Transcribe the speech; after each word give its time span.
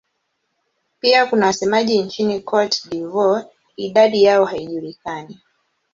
Pia 0.99 1.25
kuna 1.25 1.45
wasemaji 1.45 2.01
nchini 2.03 2.39
Cote 2.41 2.79
d'Ivoire; 2.89 3.45
idadi 3.77 4.23
yao 4.23 4.45
haijulikani. 4.45 5.39